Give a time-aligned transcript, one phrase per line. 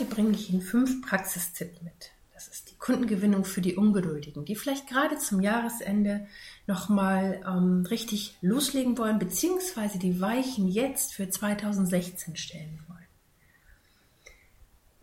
[0.00, 2.12] Heute bringe ich Ihnen fünf Praxistipps mit.
[2.32, 6.26] Das ist die Kundengewinnung für die Ungeduldigen, die vielleicht gerade zum Jahresende
[6.66, 13.06] nochmal ähm, richtig loslegen wollen, beziehungsweise die Weichen jetzt für 2016 stellen wollen.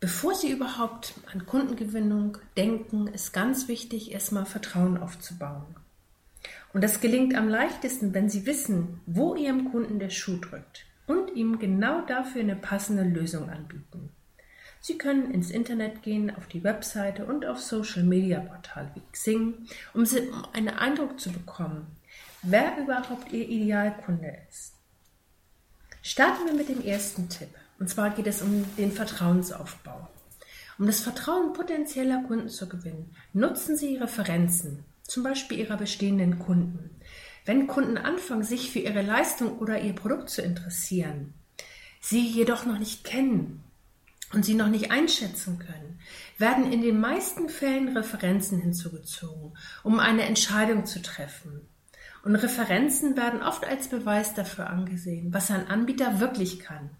[0.00, 5.76] Bevor Sie überhaupt an Kundengewinnung denken, ist ganz wichtig, erstmal Vertrauen aufzubauen.
[6.72, 11.36] Und das gelingt am leichtesten, wenn Sie wissen, wo Ihrem Kunden der Schuh drückt und
[11.36, 14.15] ihm genau dafür eine passende Lösung anbieten.
[14.86, 19.66] Sie können ins Internet gehen, auf die Webseite und auf Social Media Portal wie Xing,
[19.94, 20.04] um
[20.52, 21.88] einen Eindruck zu bekommen,
[22.42, 24.74] wer überhaupt Ihr Idealkunde ist.
[26.02, 27.48] Starten wir mit dem ersten Tipp.
[27.80, 30.08] Und zwar geht es um den Vertrauensaufbau.
[30.78, 36.90] Um das Vertrauen potenzieller Kunden zu gewinnen, nutzen Sie Referenzen, zum Beispiel Ihrer bestehenden Kunden.
[37.44, 41.34] Wenn Kunden anfangen, sich für Ihre Leistung oder Ihr Produkt zu interessieren,
[42.00, 43.64] Sie jedoch noch nicht kennen
[44.32, 46.00] und sie noch nicht einschätzen können,
[46.38, 51.68] werden in den meisten Fällen Referenzen hinzugezogen, um eine Entscheidung zu treffen.
[52.24, 56.90] Und Referenzen werden oft als Beweis dafür angesehen, was ein Anbieter wirklich kann.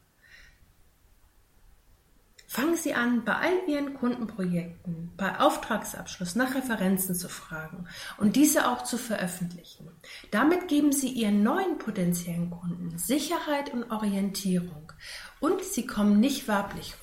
[2.48, 8.68] Fangen Sie an, bei all Ihren Kundenprojekten, bei Auftragsabschluss nach Referenzen zu fragen und diese
[8.70, 9.90] auch zu veröffentlichen.
[10.30, 14.92] Damit geben Sie Ihren neuen potenziellen Kunden Sicherheit und Orientierung
[15.40, 16.94] und Sie kommen nicht werblich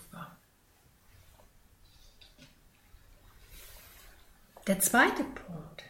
[4.67, 5.83] Der zweite Punkt.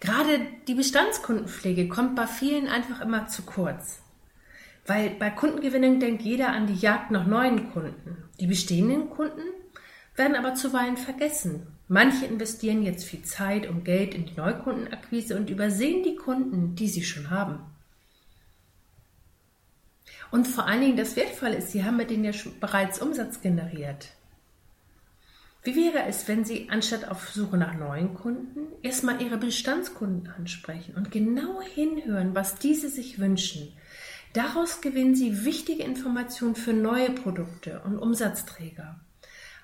[0.00, 4.02] Gerade die Bestandskundenpflege kommt bei vielen einfach immer zu kurz.
[4.86, 8.28] Weil bei Kundengewinnung denkt jeder an die Jagd nach neuen Kunden.
[8.38, 9.40] Die bestehenden Kunden
[10.14, 11.66] werden aber zuweilen vergessen.
[11.88, 16.88] Manche investieren jetzt viel Zeit und Geld in die Neukundenakquise und übersehen die Kunden, die
[16.88, 17.60] sie schon haben.
[20.30, 24.10] Und vor allen Dingen das Wertvolle ist, sie haben mit denen ja bereits Umsatz generiert.
[25.62, 30.94] Wie wäre es, wenn Sie anstatt auf Suche nach neuen Kunden erstmal Ihre Bestandskunden ansprechen
[30.94, 33.72] und genau hinhören, was diese sich wünschen?
[34.32, 39.00] Daraus gewinnen Sie wichtige Informationen für neue Produkte und Umsatzträger.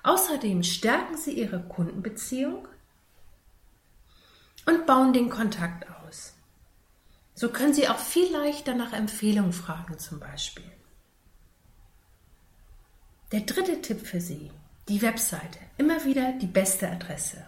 [0.03, 2.67] Außerdem stärken Sie Ihre Kundenbeziehung
[4.67, 6.33] und bauen den Kontakt aus.
[7.33, 10.71] So können Sie auch viel leichter nach Empfehlungen fragen zum Beispiel.
[13.31, 14.51] Der dritte Tipp für Sie.
[14.89, 15.59] Die Webseite.
[15.77, 17.45] Immer wieder die beste Adresse.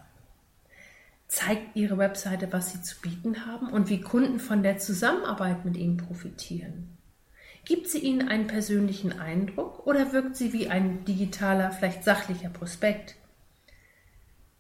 [1.30, 5.78] Zeigt Ihre Webseite, was Sie zu bieten haben und wie Kunden von der Zusammenarbeit mit
[5.78, 6.98] Ihnen profitieren.
[7.64, 13.16] Gibt sie Ihnen einen persönlichen Eindruck oder wirkt sie wie ein digitaler, vielleicht sachlicher Prospekt?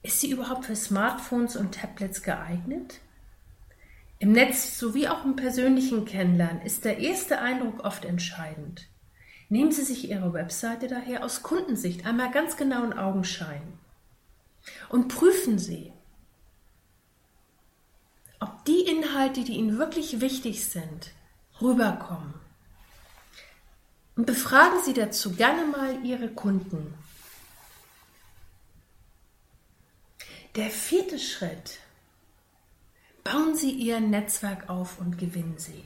[0.02, 3.02] Ist sie überhaupt für Smartphones und Tablets geeignet?
[4.20, 8.88] Im Netz sowie auch im persönlichen Kennenlernen ist der erste Eindruck oft entscheidend.
[9.50, 13.62] Nehmen Sie sich Ihre Webseite daher aus Kundensicht einmal ganz genau in Augenschein
[14.90, 15.92] und prüfen Sie,
[18.40, 21.12] ob die Inhalte, die Ihnen wirklich wichtig sind,
[21.60, 22.36] rüberkommen.
[24.16, 26.94] Und befragen Sie dazu gerne mal Ihre Kunden.
[30.56, 31.80] Der vierte Schritt.
[33.24, 35.84] Bauen Sie Ihr Netzwerk auf und gewinnen Sie.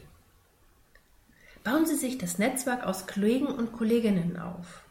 [1.64, 4.84] Bauen Sie sich das Netzwerk aus Kollegen und Kolleginnen auf,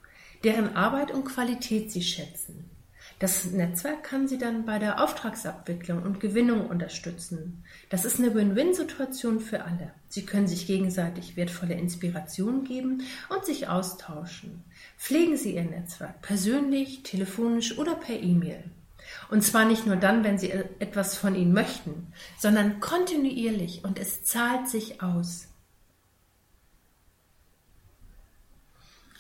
[0.42, 2.70] deren Arbeit und Qualität Sie schätzen.
[3.18, 7.62] Das Netzwerk kann Sie dann bei der Auftragsabwicklung und Gewinnung unterstützen.
[7.90, 9.92] Das ist eine Win-Win-Situation für alle.
[10.08, 14.64] Sie können sich gegenseitig wertvolle Inspiration geben und sich austauschen.
[14.98, 18.64] Pflegen Sie Ihr Netzwerk persönlich, telefonisch oder per E-Mail.
[19.30, 24.24] Und zwar nicht nur dann, wenn Sie etwas von Ihnen möchten, sondern kontinuierlich und es
[24.24, 25.51] zahlt sich aus.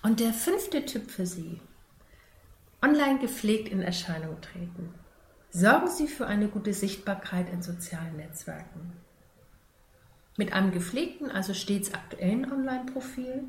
[0.02, 1.60] Und der fünfte Tipp für Sie.
[2.82, 4.92] Online gepflegt in Erscheinung treten.
[5.50, 8.94] Sorgen Sie für eine gute Sichtbarkeit in sozialen Netzwerken.
[10.36, 13.44] Mit einem gepflegten, also stets aktuellen Online-Profil.